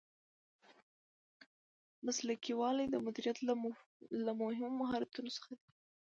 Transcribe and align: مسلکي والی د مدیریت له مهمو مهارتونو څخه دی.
مسلکي 2.05 2.53
والی 2.59 2.85
د 2.89 2.95
مدیریت 3.05 3.37
له 4.25 4.31
مهمو 4.41 4.77
مهارتونو 4.81 5.29
څخه 5.37 5.51
دی. 5.59 5.67